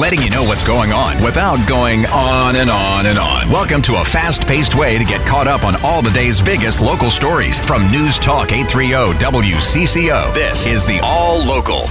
letting 0.00 0.22
you 0.22 0.30
know 0.30 0.42
what's 0.42 0.62
going 0.62 0.92
on 0.92 1.22
without 1.22 1.68
going 1.68 2.06
on 2.06 2.56
and 2.56 2.70
on 2.70 3.04
and 3.04 3.18
on. 3.18 3.50
Welcome 3.50 3.82
to 3.82 4.00
a 4.00 4.04
fast 4.04 4.46
paced 4.46 4.74
way 4.74 4.96
to 4.96 5.04
get 5.04 5.26
caught 5.26 5.46
up 5.46 5.62
on 5.62 5.74
all 5.84 6.00
the 6.00 6.10
day's 6.10 6.40
biggest 6.40 6.80
local 6.80 7.10
stories 7.10 7.60
from 7.60 7.90
News 7.90 8.18
Talk 8.18 8.50
830 8.50 9.18
WCCO. 9.22 10.32
This 10.32 10.66
is 10.66 10.86
the 10.86 11.00
All 11.02 11.44
Local. 11.44 11.82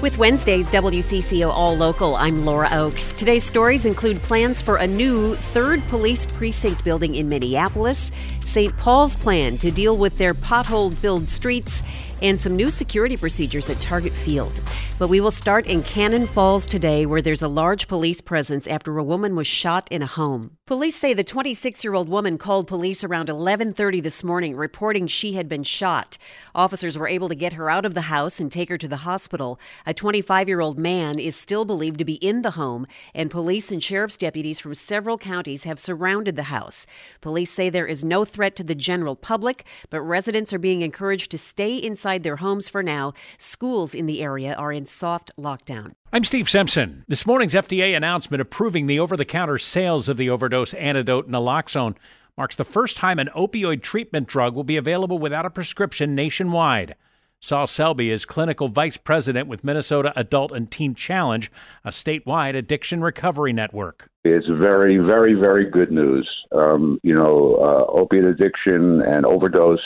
With 0.00 0.16
Wednesday's 0.16 0.70
WCCO 0.70 1.50
All 1.50 1.76
Local, 1.76 2.16
I'm 2.16 2.46
Laura 2.46 2.70
Oakes. 2.72 3.12
Today's 3.12 3.44
stories 3.44 3.84
include 3.84 4.16
plans 4.18 4.62
for 4.62 4.76
a 4.76 4.86
new 4.86 5.34
third 5.34 5.82
police 5.88 6.24
precinct 6.24 6.82
building 6.82 7.14
in 7.14 7.28
Minneapolis, 7.28 8.10
St. 8.42 8.74
Paul's 8.78 9.16
plan 9.16 9.58
to 9.58 9.70
deal 9.70 9.98
with 9.98 10.16
their 10.16 10.32
pothole 10.32 10.94
filled 10.94 11.28
streets, 11.28 11.82
and 12.22 12.40
some 12.40 12.56
new 12.56 12.70
security 12.70 13.16
procedures 13.16 13.70
at 13.70 13.80
Target 13.80 14.12
Field. 14.12 14.52
But 14.98 15.08
we 15.08 15.20
will 15.20 15.30
start 15.30 15.66
in 15.66 15.82
Cannon 15.82 16.26
Falls 16.26 16.66
today, 16.66 17.06
where 17.06 17.22
there's 17.22 17.42
a 17.42 17.48
large 17.48 17.88
police 17.88 18.20
presence 18.20 18.66
after 18.66 18.98
a 18.98 19.04
woman 19.04 19.36
was 19.36 19.46
shot 19.46 19.88
in 19.90 20.02
a 20.02 20.06
home. 20.06 20.56
Police 20.66 20.96
say 20.96 21.14
the 21.14 21.24
26-year-old 21.24 22.08
woman 22.08 22.36
called 22.36 22.66
police 22.66 23.02
around 23.02 23.28
11:30 23.28 24.02
this 24.02 24.22
morning 24.22 24.54
reporting 24.54 25.06
she 25.06 25.32
had 25.32 25.48
been 25.48 25.62
shot. 25.62 26.18
Officers 26.54 26.98
were 26.98 27.08
able 27.08 27.28
to 27.28 27.34
get 27.34 27.54
her 27.54 27.70
out 27.70 27.86
of 27.86 27.94
the 27.94 28.02
house 28.02 28.38
and 28.38 28.52
take 28.52 28.68
her 28.68 28.76
to 28.76 28.88
the 28.88 28.98
hospital. 28.98 29.58
A 29.86 29.94
25-year-old 29.94 30.78
man 30.78 31.18
is 31.18 31.36
still 31.36 31.64
believed 31.64 31.98
to 31.98 32.04
be 32.04 32.16
in 32.16 32.42
the 32.42 32.50
home, 32.52 32.86
and 33.14 33.30
police 33.30 33.72
and 33.72 33.82
sheriff's 33.82 34.16
deputies 34.18 34.60
from 34.60 34.74
several 34.74 35.16
counties 35.16 35.64
have 35.64 35.78
surrounded 35.78 36.36
the 36.36 36.44
house. 36.44 36.84
Police 37.20 37.50
say 37.50 37.70
there 37.70 37.86
is 37.86 38.04
no 38.04 38.24
threat 38.24 38.54
to 38.56 38.64
the 38.64 38.74
general 38.74 39.16
public, 39.16 39.64
but 39.88 40.02
residents 40.02 40.52
are 40.52 40.58
being 40.58 40.82
encouraged 40.82 41.30
to 41.30 41.38
stay 41.38 41.76
inside 41.76 42.07
their 42.16 42.36
homes 42.36 42.70
for 42.70 42.82
now. 42.82 43.12
Schools 43.36 43.94
in 43.94 44.06
the 44.06 44.22
area 44.22 44.54
are 44.54 44.72
in 44.72 44.86
soft 44.86 45.30
lockdown. 45.36 45.92
I'm 46.10 46.24
Steve 46.24 46.48
Simpson. 46.48 47.04
This 47.06 47.26
morning's 47.26 47.52
FDA 47.52 47.94
announcement 47.94 48.40
approving 48.40 48.86
the 48.86 48.98
over 48.98 49.14
the 49.14 49.26
counter 49.26 49.58
sales 49.58 50.08
of 50.08 50.16
the 50.16 50.30
overdose 50.30 50.72
antidote 50.72 51.28
naloxone 51.28 51.96
marks 52.38 52.56
the 52.56 52.64
first 52.64 52.96
time 52.96 53.18
an 53.18 53.28
opioid 53.36 53.82
treatment 53.82 54.26
drug 54.26 54.54
will 54.54 54.64
be 54.64 54.78
available 54.78 55.18
without 55.18 55.44
a 55.44 55.50
prescription 55.50 56.14
nationwide. 56.14 56.94
Saul 57.40 57.68
Selby 57.68 58.10
is 58.10 58.24
clinical 58.24 58.66
vice 58.66 58.96
president 58.96 59.46
with 59.46 59.62
Minnesota 59.62 60.12
Adult 60.16 60.50
and 60.50 60.68
Teen 60.68 60.94
Challenge, 60.94 61.52
a 61.84 61.90
statewide 61.90 62.56
addiction 62.56 63.00
recovery 63.00 63.52
network. 63.52 64.08
It's 64.24 64.46
very, 64.48 64.96
very, 64.98 65.34
very 65.34 65.70
good 65.70 65.92
news. 65.92 66.28
Um, 66.50 66.98
you 67.04 67.14
know, 67.14 67.58
uh, 67.60 67.84
opiate 67.90 68.26
addiction 68.26 69.02
and 69.02 69.24
overdose 69.24 69.82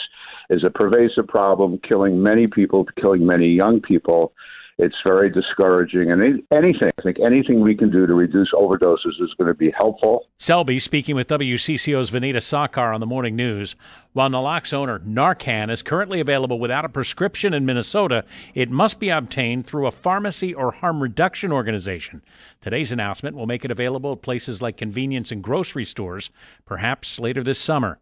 is 0.53 0.63
a 0.63 0.69
pervasive 0.69 1.27
problem, 1.27 1.79
killing 1.79 2.21
many 2.21 2.47
people, 2.47 2.85
killing 3.01 3.25
many 3.25 3.47
young 3.47 3.81
people. 3.81 4.33
It's 4.79 4.95
very 5.05 5.29
discouraging, 5.29 6.11
and 6.11 6.41
anything 6.51 6.89
I 6.97 7.01
think 7.03 7.17
anything 7.19 7.61
we 7.61 7.75
can 7.75 7.91
do 7.91 8.07
to 8.07 8.15
reduce 8.15 8.51
overdoses 8.53 9.21
is 9.21 9.31
going 9.37 9.47
to 9.47 9.53
be 9.53 9.71
helpful. 9.77 10.25
Selby 10.39 10.79
speaking 10.79 11.15
with 11.15 11.27
WCCO's 11.27 12.09
Vineeta 12.09 12.37
Sawkar 12.37 12.91
on 12.91 12.99
the 12.99 13.05
morning 13.05 13.35
news. 13.35 13.75
While 14.13 14.29
naloxone 14.29 14.87
or 14.87 14.99
Narcan 14.99 15.71
is 15.71 15.83
currently 15.83 16.19
available 16.19 16.59
without 16.59 16.85
a 16.85 16.89
prescription 16.89 17.53
in 17.53 17.67
Minnesota, 17.67 18.25
it 18.55 18.71
must 18.71 18.99
be 18.99 19.09
obtained 19.09 19.67
through 19.67 19.85
a 19.85 19.91
pharmacy 19.91 20.55
or 20.55 20.71
harm 20.71 21.03
reduction 21.03 21.51
organization. 21.51 22.23
Today's 22.59 22.91
announcement 22.91 23.35
will 23.35 23.47
make 23.47 23.63
it 23.63 23.71
available 23.71 24.13
at 24.13 24.23
places 24.23 24.59
like 24.59 24.77
convenience 24.77 25.31
and 25.31 25.43
grocery 25.43 25.85
stores, 25.85 26.31
perhaps 26.65 27.19
later 27.19 27.43
this 27.43 27.59
summer. 27.59 27.99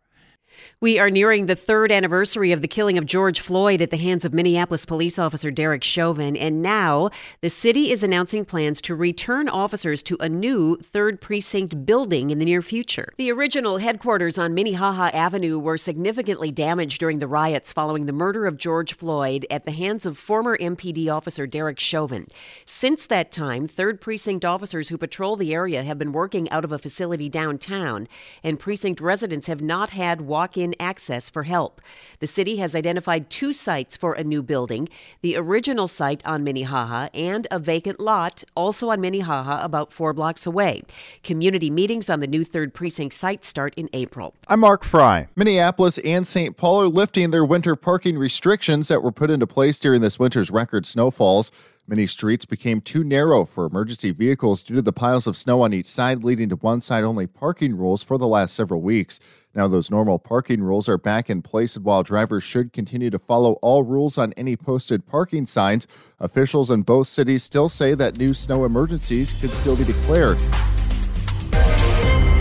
We 0.79 0.97
are 0.97 1.11
nearing 1.11 1.45
the 1.45 1.55
third 1.55 1.91
anniversary 1.91 2.51
of 2.51 2.61
the 2.61 2.67
killing 2.67 2.97
of 2.97 3.05
George 3.05 3.39
Floyd 3.39 3.81
at 3.81 3.91
the 3.91 3.97
hands 3.97 4.25
of 4.25 4.33
Minneapolis 4.33 4.83
police 4.83 5.19
officer 5.19 5.51
Derek 5.51 5.83
Chauvin, 5.83 6.35
and 6.35 6.61
now 6.61 7.11
the 7.41 7.51
city 7.51 7.91
is 7.91 8.01
announcing 8.01 8.45
plans 8.45 8.81
to 8.81 8.95
return 8.95 9.47
officers 9.47 10.01
to 10.03 10.17
a 10.19 10.27
new 10.27 10.77
third 10.77 11.21
precinct 11.21 11.85
building 11.85 12.31
in 12.31 12.39
the 12.39 12.45
near 12.45 12.63
future. 12.63 13.13
The 13.17 13.31
original 13.31 13.77
headquarters 13.77 14.39
on 14.39 14.55
Minnehaha 14.55 15.11
Avenue 15.13 15.59
were 15.59 15.77
significantly 15.77 16.51
damaged 16.51 16.99
during 16.99 17.19
the 17.19 17.27
riots 17.27 17.71
following 17.71 18.07
the 18.07 18.11
murder 18.11 18.47
of 18.47 18.57
George 18.57 18.95
Floyd 18.95 19.45
at 19.51 19.65
the 19.65 19.71
hands 19.71 20.07
of 20.07 20.17
former 20.17 20.57
MPD 20.57 21.13
officer 21.13 21.45
Derek 21.45 21.79
Chauvin. 21.79 22.25
Since 22.65 23.05
that 23.05 23.31
time, 23.31 23.67
third 23.67 24.01
precinct 24.01 24.43
officers 24.43 24.89
who 24.89 24.97
patrol 24.97 25.35
the 25.35 25.53
area 25.53 25.83
have 25.83 25.99
been 25.99 26.11
working 26.11 26.49
out 26.49 26.65
of 26.65 26.71
a 26.71 26.79
facility 26.79 27.29
downtown, 27.29 28.07
and 28.43 28.59
precinct 28.59 28.99
residents 28.99 29.45
have 29.45 29.61
not 29.61 29.91
had 29.91 30.21
walk 30.21 30.40
walk 30.41 30.57
in 30.57 30.73
access 30.79 31.29
for 31.29 31.43
help. 31.43 31.79
The 32.19 32.25
city 32.25 32.55
has 32.55 32.73
identified 32.73 33.29
two 33.29 33.53
sites 33.53 33.95
for 33.95 34.13
a 34.13 34.23
new 34.23 34.41
building 34.41 34.89
the 35.21 35.35
original 35.37 35.87
site 35.87 36.25
on 36.25 36.43
Minnehaha 36.43 37.09
and 37.13 37.45
a 37.51 37.59
vacant 37.59 37.99
lot 37.99 38.43
also 38.55 38.89
on 38.89 38.99
Minnehaha 38.99 39.63
about 39.63 39.91
four 39.91 40.13
blocks 40.13 40.47
away. 40.47 40.81
Community 41.21 41.69
meetings 41.69 42.09
on 42.09 42.21
the 42.21 42.27
new 42.35 42.43
third 42.43 42.73
precinct 42.73 43.13
site 43.13 43.45
start 43.45 43.75
in 43.77 43.87
April. 43.93 44.33
I'm 44.47 44.61
Mark 44.61 44.83
Fry. 44.83 45.27
Minneapolis 45.35 45.99
and 45.99 46.25
St. 46.25 46.57
Paul 46.57 46.81
are 46.81 46.87
lifting 46.87 47.29
their 47.29 47.45
winter 47.45 47.75
parking 47.75 48.17
restrictions 48.17 48.87
that 48.87 49.03
were 49.03 49.11
put 49.11 49.29
into 49.29 49.45
place 49.45 49.77
during 49.77 50.01
this 50.01 50.17
winter's 50.17 50.49
record 50.49 50.87
snowfalls. 50.87 51.51
Many 51.87 52.05
streets 52.05 52.45
became 52.45 52.79
too 52.79 53.03
narrow 53.03 53.43
for 53.43 53.65
emergency 53.65 54.11
vehicles 54.11 54.63
due 54.63 54.75
to 54.75 54.81
the 54.81 54.93
piles 54.93 55.25
of 55.25 55.35
snow 55.35 55.63
on 55.63 55.73
each 55.73 55.87
side, 55.87 56.23
leading 56.23 56.47
to 56.49 56.55
one 56.57 56.79
side 56.79 57.03
only 57.03 57.25
parking 57.25 57.75
rules 57.75 58.03
for 58.03 58.17
the 58.19 58.27
last 58.27 58.53
several 58.53 58.81
weeks. 58.81 59.19
Now, 59.55 59.67
those 59.67 59.89
normal 59.89 60.19
parking 60.19 60.61
rules 60.61 60.87
are 60.87 60.99
back 60.99 61.29
in 61.29 61.41
place, 61.41 61.75
and 61.75 61.83
while 61.83 62.03
drivers 62.03 62.43
should 62.43 62.71
continue 62.71 63.09
to 63.09 63.19
follow 63.19 63.53
all 63.63 63.83
rules 63.83 64.17
on 64.17 64.31
any 64.33 64.55
posted 64.55 65.05
parking 65.07 65.45
signs, 65.47 65.87
officials 66.19 66.69
in 66.69 66.83
both 66.83 67.07
cities 67.07 67.43
still 67.43 67.67
say 67.67 67.95
that 67.95 68.17
new 68.17 68.33
snow 68.33 68.63
emergencies 68.63 69.33
could 69.33 69.51
still 69.51 69.75
be 69.75 69.83
declared. 69.83 70.37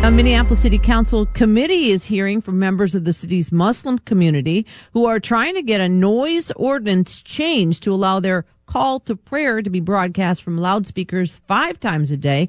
A 0.03 0.11
Minneapolis 0.11 0.62
City 0.62 0.79
Council 0.79 1.27
committee 1.27 1.91
is 1.91 2.05
hearing 2.05 2.41
from 2.41 2.59
members 2.59 2.95
of 2.95 3.05
the 3.05 3.12
city's 3.12 3.50
Muslim 3.50 3.99
community 3.99 4.65
who 4.93 5.06
are 5.06 5.21
trying 5.21 5.55
to 5.55 5.62
get 5.62 5.81
a 5.81 5.89
noise 5.89 6.50
ordinance 6.56 7.21
changed 7.21 7.83
to 7.83 7.93
allow 7.93 8.19
their 8.21 8.47
call 8.70 9.00
to 9.00 9.16
prayer 9.16 9.60
to 9.60 9.69
be 9.69 9.81
broadcast 9.81 10.44
from 10.44 10.56
loudspeakers 10.56 11.41
five 11.48 11.81
times 11.81 12.12
a 12.12 12.16
day 12.16 12.48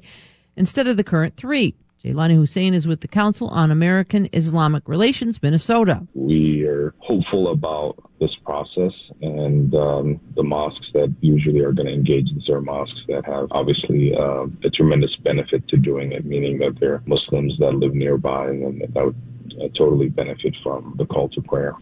instead 0.56 0.86
of 0.86 0.96
the 0.96 1.02
current 1.02 1.36
three. 1.36 1.74
Jaylani 2.04 2.36
Hussein 2.36 2.74
is 2.74 2.86
with 2.86 3.00
the 3.00 3.08
Council 3.08 3.48
on 3.48 3.72
American 3.72 4.28
Islamic 4.32 4.88
Relations, 4.88 5.42
Minnesota. 5.42 6.06
We 6.14 6.64
are 6.64 6.94
hopeful 6.98 7.50
about 7.50 7.96
this 8.20 8.30
process 8.44 8.92
and 9.20 9.74
um, 9.74 10.20
the 10.36 10.44
mosques 10.44 10.86
that 10.94 11.12
usually 11.20 11.60
are 11.60 11.72
going 11.72 11.86
to 11.86 11.92
engage 11.92 12.32
these 12.32 12.48
are 12.48 12.60
mosques 12.60 13.02
that 13.08 13.24
have 13.26 13.48
obviously 13.50 14.14
uh, 14.14 14.46
a 14.62 14.70
tremendous 14.70 15.14
benefit 15.24 15.66
to 15.68 15.76
doing 15.76 16.12
it, 16.12 16.24
meaning 16.24 16.58
that 16.58 16.78
they're 16.78 17.02
Muslims 17.06 17.56
that 17.58 17.74
live 17.74 17.94
nearby 17.94 18.46
and 18.46 18.80
that 18.80 19.04
would 19.04 19.16
uh, 19.60 19.66
totally 19.76 20.08
benefit 20.08 20.54
from 20.62 20.94
the 20.98 21.06
call 21.06 21.28
to 21.30 21.42
prayer. 21.42 21.74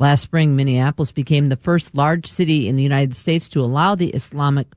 Last 0.00 0.22
spring, 0.22 0.54
Minneapolis 0.54 1.10
became 1.10 1.46
the 1.46 1.56
first 1.56 1.96
large 1.96 2.26
city 2.26 2.68
in 2.68 2.76
the 2.76 2.84
United 2.84 3.16
States 3.16 3.48
to 3.48 3.60
allow 3.60 3.96
the 3.96 4.10
Islamic 4.10 4.68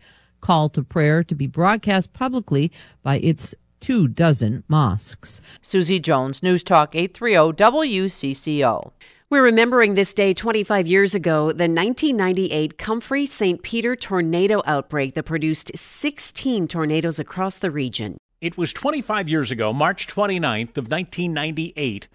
call 0.42 0.68
to 0.70 0.82
prayer 0.82 1.24
to 1.24 1.36
be 1.36 1.46
broadcast 1.46 2.12
publicly 2.12 2.72
by 3.04 3.20
its 3.20 3.54
two 3.80 4.08
dozen 4.08 4.64
mosques. 4.68 5.40
Susie 5.62 6.00
Jones, 6.00 6.42
News 6.42 6.64
Talk 6.64 6.96
830 6.96 7.54
WCCO. 7.54 8.92
We're 9.30 9.44
remembering 9.44 9.94
this 9.94 10.14
day 10.14 10.34
25 10.34 10.88
years 10.88 11.14
ago, 11.14 11.52
the 11.52 11.70
1998 11.70 12.80
Comfrey 12.80 13.28
St. 13.28 13.62
Peter 13.62 13.96
tornado 13.96 14.64
outbreak 14.66 15.14
that 15.14 15.24
produced 15.24 15.72
16 15.76 16.68
tornadoes 16.68 17.20
across 17.20 17.60
the 17.60 17.70
region. 17.70 18.18
It 18.42 18.58
was 18.58 18.74
25 18.74 19.30
years 19.30 19.52
ago, 19.52 19.72
March 19.72 20.08
29th 20.08 20.78
of 20.78 20.90
1998, 20.90 22.08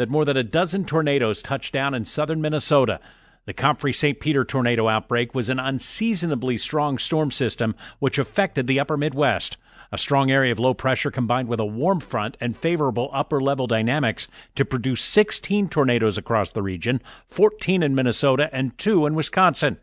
that 0.00 0.08
more 0.08 0.24
than 0.24 0.36
a 0.38 0.42
dozen 0.42 0.86
tornadoes 0.86 1.42
touched 1.42 1.74
down 1.74 1.92
in 1.92 2.06
southern 2.06 2.40
Minnesota. 2.40 3.00
The 3.44 3.52
Comfrey 3.52 3.92
St. 3.92 4.18
Peter 4.18 4.46
tornado 4.46 4.88
outbreak 4.88 5.34
was 5.34 5.50
an 5.50 5.60
unseasonably 5.60 6.56
strong 6.56 6.96
storm 6.96 7.30
system 7.30 7.74
which 7.98 8.16
affected 8.16 8.66
the 8.66 8.80
upper 8.80 8.96
Midwest. 8.96 9.58
A 9.92 9.98
strong 9.98 10.30
area 10.30 10.52
of 10.52 10.58
low 10.58 10.72
pressure 10.72 11.10
combined 11.10 11.48
with 11.48 11.60
a 11.60 11.66
warm 11.66 12.00
front 12.00 12.38
and 12.40 12.56
favorable 12.56 13.10
upper 13.12 13.42
level 13.42 13.66
dynamics 13.66 14.26
to 14.54 14.64
produce 14.64 15.04
16 15.04 15.68
tornadoes 15.68 16.16
across 16.16 16.50
the 16.50 16.62
region, 16.62 17.02
14 17.28 17.82
in 17.82 17.94
Minnesota 17.94 18.48
and 18.54 18.78
2 18.78 19.04
in 19.04 19.14
Wisconsin. 19.14 19.76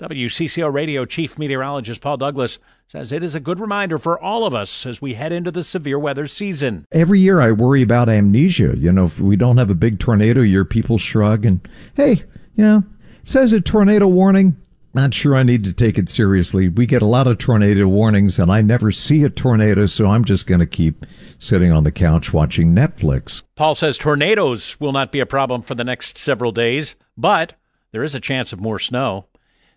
WCCO 0.00 0.72
Radio 0.72 1.04
Chief 1.04 1.38
Meteorologist 1.38 2.00
Paul 2.00 2.16
Douglas 2.16 2.58
says 2.88 3.12
it 3.12 3.22
is 3.22 3.34
a 3.34 3.40
good 3.40 3.60
reminder 3.60 3.96
for 3.96 4.20
all 4.20 4.44
of 4.44 4.52
us 4.52 4.84
as 4.86 5.00
we 5.00 5.14
head 5.14 5.32
into 5.32 5.52
the 5.52 5.62
severe 5.62 5.98
weather 5.98 6.26
season. 6.26 6.84
Every 6.90 7.20
year 7.20 7.40
I 7.40 7.52
worry 7.52 7.82
about 7.82 8.08
amnesia. 8.08 8.74
You 8.76 8.90
know, 8.90 9.04
if 9.04 9.20
we 9.20 9.36
don't 9.36 9.56
have 9.56 9.70
a 9.70 9.74
big 9.74 10.00
tornado 10.00 10.40
year, 10.42 10.64
people 10.64 10.98
shrug 10.98 11.46
and, 11.46 11.66
hey, 11.94 12.22
you 12.56 12.64
know, 12.64 12.82
it 13.22 13.28
says 13.28 13.52
a 13.52 13.60
tornado 13.60 14.08
warning. 14.08 14.56
Not 14.94 15.12
sure 15.12 15.34
I 15.34 15.42
need 15.42 15.64
to 15.64 15.72
take 15.72 15.98
it 15.98 16.08
seriously. 16.08 16.68
We 16.68 16.86
get 16.86 17.02
a 17.02 17.06
lot 17.06 17.26
of 17.26 17.38
tornado 17.38 17.88
warnings, 17.88 18.38
and 18.38 18.50
I 18.50 18.62
never 18.62 18.92
see 18.92 19.24
a 19.24 19.30
tornado, 19.30 19.86
so 19.86 20.06
I'm 20.06 20.24
just 20.24 20.46
going 20.46 20.60
to 20.60 20.66
keep 20.66 21.04
sitting 21.40 21.72
on 21.72 21.82
the 21.82 21.90
couch 21.90 22.32
watching 22.32 22.76
Netflix. 22.76 23.42
Paul 23.56 23.74
says 23.74 23.98
tornadoes 23.98 24.78
will 24.78 24.92
not 24.92 25.10
be 25.10 25.18
a 25.18 25.26
problem 25.26 25.62
for 25.62 25.74
the 25.74 25.82
next 25.82 26.16
several 26.16 26.52
days, 26.52 26.94
but 27.16 27.54
there 27.90 28.04
is 28.04 28.14
a 28.14 28.20
chance 28.20 28.52
of 28.52 28.60
more 28.60 28.78
snow. 28.78 29.26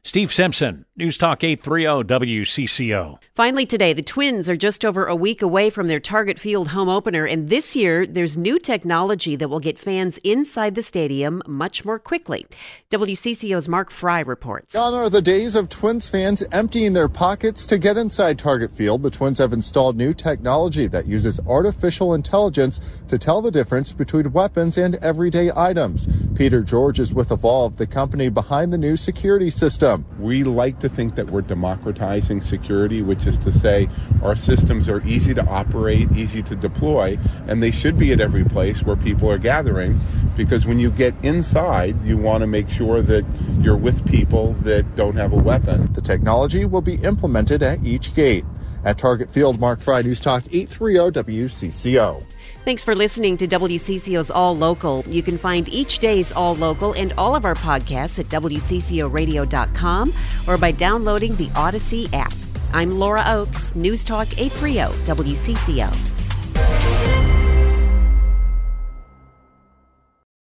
Steve 0.04 0.32
Simpson, 0.32 0.86
News 0.96 1.18
Talk 1.18 1.44
830 1.44 2.08
WCCO. 2.08 3.20
Finally, 3.36 3.66
today, 3.66 3.92
the 3.92 4.02
Twins 4.02 4.50
are 4.50 4.56
just 4.56 4.86
over 4.86 5.06
a 5.06 5.16
week 5.16 5.42
away 5.42 5.70
from 5.70 5.88
their 5.88 6.00
Target 6.00 6.40
Field 6.40 6.70
home 6.70 6.88
opener, 6.88 7.26
and 7.26 7.50
this 7.50 7.76
year 7.76 8.08
there's 8.08 8.38
new 8.38 8.58
technology 8.58 9.36
that 9.36 9.50
will 9.50 9.60
get 9.60 9.78
fans 9.78 10.18
inside 10.20 10.76
the 10.76 10.84
stadium 10.84 11.42
much 11.46 11.84
more 11.84 12.00
quickly. 12.00 12.46
WCCO's 12.90 13.68
Mark 13.68 13.92
Fry 13.92 14.22
reports. 14.22 14.74
Gone 14.74 14.94
are 14.94 15.10
the 15.10 15.22
days 15.22 15.56
of 15.56 15.68
Twins 15.68 16.10
fans 16.10 16.42
emptying 16.52 16.94
their 16.94 17.10
pockets 17.10 17.66
to 17.68 17.78
get 17.78 17.98
inside 17.98 18.40
Target 18.40 18.72
Field. 18.72 19.04
The 19.04 19.12
Twins 19.12 19.40
have 19.40 19.52
installed 19.52 19.98
new 19.98 20.14
technology 20.14 20.88
that 20.88 21.06
uses 21.06 21.40
artificial 21.48 22.14
intelligence 22.14 22.80
to 23.10 23.18
tell 23.18 23.42
the 23.42 23.52
difference 23.52 23.92
between 23.92 24.32
weapons 24.32 24.78
and 24.78 24.96
everyday 24.96 25.52
items. 25.56 26.08
Peter 26.38 26.62
George 26.62 27.00
is 27.00 27.16
with 27.16 27.30
Evolv, 27.30 27.78
the 27.78 27.88
company 27.88 28.30
behind 28.30 28.72
the 28.72 28.78
new 28.78 28.96
security 28.96 29.50
system. 29.50 30.06
We 30.20 30.44
like 30.44 30.78
to 30.82 30.88
think 30.88 31.16
that 31.16 31.32
we're 31.32 31.42
democratizing 31.42 32.42
security, 32.42 33.02
which 33.02 33.26
is 33.26 33.40
to 33.40 33.52
say 33.52 33.90
our 34.22 34.36
systems 34.36 34.88
are 34.88 35.04
easy 35.04 35.34
to 35.34 35.44
operate, 35.48 36.12
easy 36.12 36.44
to 36.44 36.56
deploy, 36.56 37.18
and 37.48 37.64
they 37.64 37.72
should 37.72 37.98
be 37.98 38.12
at 38.12 38.22
every 38.22 38.46
place 38.46 38.84
where 38.84 38.96
people 38.96 39.32
are 39.32 39.40
gathering 39.40 40.00
because 40.36 40.64
when 40.64 40.78
you 40.78 40.92
get 40.92 41.16
inside, 41.24 42.00
you 42.06 42.18
want 42.18 42.42
to 42.42 42.48
make 42.48 42.70
sure 42.70 43.02
that 43.02 43.26
you're 43.60 43.76
with 43.76 44.08
people 44.08 44.54
that 44.54 44.96
don't 44.96 45.16
have 45.16 45.34
a 45.34 45.38
weapon. 45.38 45.92
The 45.94 46.02
technology 46.02 46.66
will 46.66 46.84
be 46.84 46.98
implemented 46.98 47.64
at 47.64 47.84
each 47.84 48.14
gate. 48.14 48.46
At 48.86 49.00
Target 49.00 49.32
Field, 49.32 49.60
Mark 49.60 49.82
Fry, 49.82 50.04
News 50.04 50.22
Talk 50.22 50.44
830 50.52 51.20
WCCO. 51.20 52.24
Thanks 52.68 52.84
for 52.84 52.94
listening 52.94 53.38
to 53.38 53.48
WCCO's 53.48 54.30
All 54.30 54.54
Local. 54.54 55.02
You 55.08 55.24
can 55.24 55.38
find 55.38 55.70
each 55.70 56.00
day's 56.00 56.34
All 56.34 56.54
Local 56.54 56.92
and 56.96 57.14
all 57.18 57.34
of 57.34 57.46
our 57.46 57.56
podcasts 57.56 58.20
at 58.20 58.26
WCCORadio.com 58.26 60.14
or 60.50 60.58
by 60.58 60.74
downloading 60.74 61.34
the 61.38 61.48
Audacy 61.52 62.14
app. 62.14 62.34
I'm 62.74 62.90
Laura 62.92 63.24
Oakes, 63.26 63.74
News 63.74 64.04
Talk 64.04 64.38
830 64.38 64.94
WCCO. 65.06 66.17